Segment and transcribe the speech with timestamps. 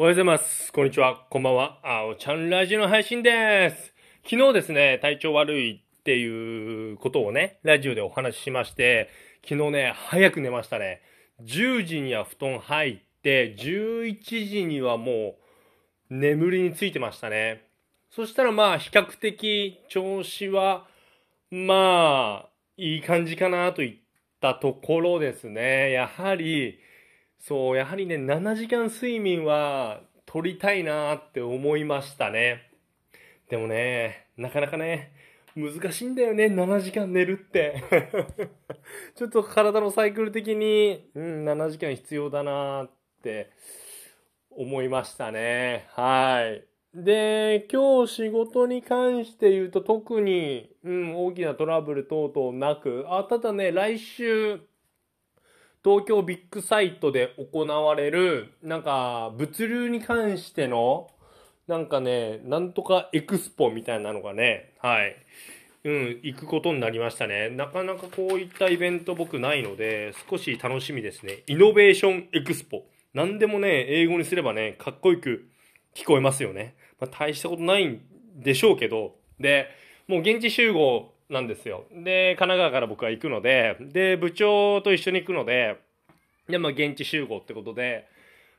[0.00, 0.72] おはようございます。
[0.72, 1.26] こんにちは。
[1.28, 1.78] こんばんは。
[1.84, 3.92] あおちゃんラジオの配信です。
[4.24, 9.10] 昨日ですね、体調悪いっていうことをね、ラジオでお話ししまして、
[9.46, 11.02] 昨日ね、早く寝ましたね。
[11.42, 15.34] 10時には布団入って、11時にはも
[16.10, 17.66] う眠りについてましたね。
[18.10, 20.86] そしたらまあ、比較的調子は、
[21.50, 22.48] まあ、
[22.78, 23.98] いい感じかなといっ
[24.40, 25.92] たところですね。
[25.92, 26.78] やはり、
[27.40, 32.70] そう、やはりね、7時間睡眠は取りたいなって思いましたね。
[33.48, 35.12] でもね、なかなかね、
[35.56, 37.82] 難しいんだよね、7時間寝るって。
[39.16, 42.90] ちょっと体のサイクル的に、うん、7時間必要だなっ
[43.22, 43.50] て
[44.50, 45.86] 思いましたね。
[45.92, 46.64] はい。
[46.94, 54.60] で、今日仕事に関して言うと特に、うん、大きなトラブル等々なく、あ、ただね、来週、
[55.82, 61.08] 東京ビッグサイトで行われる、なんか、物流に関しての、
[61.66, 65.16] なんかね、なんとかエクスポみたいなのがね、はい。
[65.84, 67.48] うん、行くことになりましたね。
[67.48, 71.42] なかなかこういったイベント僕ないので、少し楽しみですね。
[71.46, 72.84] イノベーションエクスポ。
[73.14, 75.48] なんでもね、英語にすればね、かっこよく
[75.94, 76.74] 聞こえますよね。
[76.98, 78.02] まあ、大したことないん
[78.36, 79.68] でしょうけど、で、
[80.06, 81.84] もう現地集合なんですよ。
[81.92, 85.78] で、神奈川から僕は行くので、で、部長と一緒に行くので、
[86.48, 88.06] で、まあ、現地集合ってことで、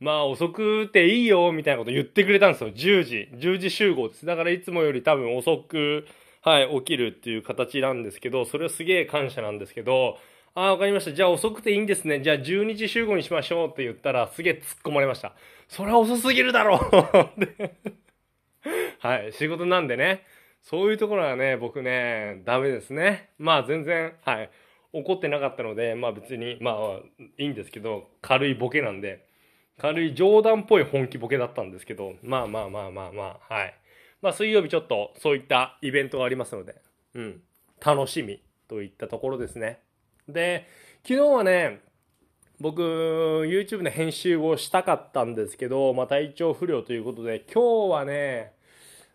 [0.00, 2.70] まあ、遅くていいよ、みたいなこと言ってくれたんですよ。
[2.70, 3.28] 10時。
[3.34, 4.26] 10時集合です。
[4.26, 6.06] だからいつもより多分遅く、
[6.40, 10.18] はい、起きるっていう形なんですけど、それはすげえ感謝なんですけど、
[10.54, 11.12] ああ、わかりました。
[11.12, 12.20] じゃあ遅くていいんですね。
[12.20, 15.34] じゃあ12時集合にしましょうって言ったら、すげえ突っ込まれました。
[15.68, 16.80] それは遅すぎるだろう
[19.00, 20.24] はい、仕事なんでね。
[20.64, 23.28] そういうところはね、僕ね、ダメですね。
[23.38, 24.50] まあ全然、はい、
[24.94, 29.28] 怒ってなかったので、まあ別に、まあいいんですけど、軽いボケなんで、
[29.78, 33.74] 軽い冗談っぽい本気ボケだったんですけど、まあまあまあまあまあ、はい。
[34.22, 36.76] まあ水曜日ちょっとそういったイベントがありますので、
[37.14, 37.42] うん、
[37.84, 39.80] 楽しみといったところですね。
[40.28, 40.66] で、
[41.02, 41.80] 昨日はね、
[42.58, 42.80] 僕、
[43.46, 48.54] YouTube の編集をしたかったんですけど、まあ体調不良ということで、今日はね、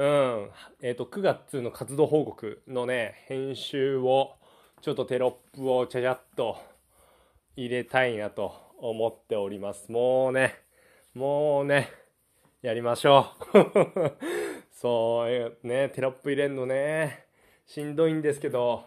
[0.00, 0.50] うん、
[0.80, 4.32] えっ、と、9月の活動報告のね、編集を、
[4.80, 6.56] ちょっとテロップをちゃちゃっと
[7.54, 9.92] 入れたいなと思っております。
[9.92, 10.56] もうね、
[11.12, 11.90] もうね、
[12.62, 14.16] やりましょう。
[14.72, 17.26] そう、ね、テロップ入れんのね、
[17.66, 18.84] しんどいんですけど、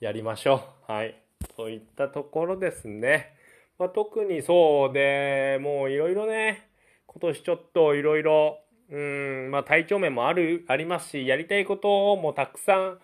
[0.00, 0.90] やりましょう。
[0.90, 1.20] はい。
[1.54, 3.36] といったところですね。
[3.78, 6.70] まあ、特にそうで、もういろいろね、
[7.06, 8.58] 今年ちょっといろいろ、
[8.90, 12.98] うん、まあ体調面もある、ありますし、やりたいこともたくさん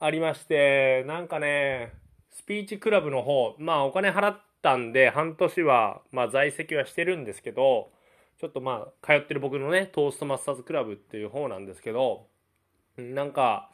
[0.00, 1.92] ありまして、なんかね、
[2.30, 7.90] スピーチクラブの方、まあお金払ったんで、半年は、まあ在籍はしてるんですけど、
[8.40, 12.26] ちょっとまあ、通ってる僕のね、トーストマスターズクラブっていう方なんですけど、
[12.96, 13.68] なんか、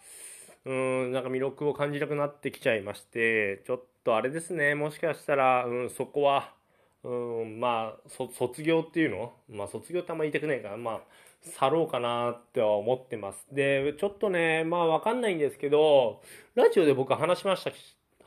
[0.65, 6.55] うん、なんか魅力を感じなくなってきちゃいまして、ちょっとあれですね、もしかしたら、うん、そこは、
[7.03, 9.35] うん、まあ、卒業っていうの？
[9.51, 11.01] まあ、卒業ってあんま言いたくないから、まあ、
[11.45, 13.47] 去ろうかなっては思ってます。
[13.53, 16.23] で、ちょっとね、まあわかんないんですけど、
[16.55, 17.71] ラジオで僕話しました、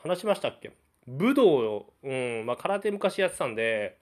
[0.08, 0.72] 話しましたっけ？
[1.08, 3.98] 武道を、うん、まあ空手昔やってたんで、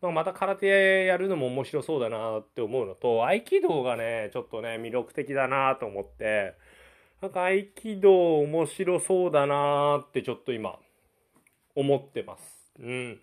[0.00, 6.54] まあ、また空手やるのも面白そうだなって思うのと、合気道がね、ちょっとね、魅力的だなと思って、
[7.20, 10.78] なんか合気道面白そうだなってちょっと今、
[11.74, 12.72] 思ってます。
[12.78, 13.20] うん。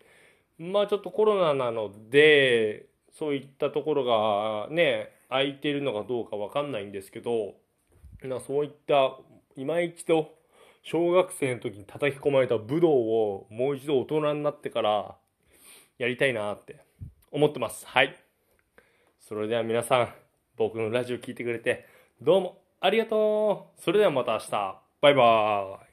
[0.57, 2.88] まあちょっとコロナなので、
[3.18, 7.53] そういったところがね、空いてるのかどうかわかんないんですけど、
[8.24, 9.18] なそういった、
[9.56, 10.34] 今一度、
[10.84, 15.16] 小学生の時に叩き込まれた武道をもう一度大人になってから
[15.98, 16.86] やりたいなって
[17.31, 17.88] 思ってます。
[17.88, 18.16] はい。
[19.20, 20.14] それでは皆さん、
[20.58, 21.88] 僕のラジオ聞いてくれて、
[22.22, 24.82] どうもありがとうそれではまた明日。
[25.02, 25.84] バイバーイ。